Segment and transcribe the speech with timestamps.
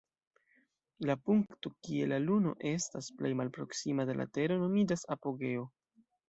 [1.09, 5.69] La punkto kie la luno estas plej malproksima de la tero nomiĝas "apogeo".